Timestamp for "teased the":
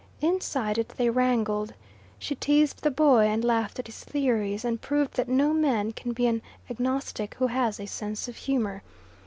2.33-2.89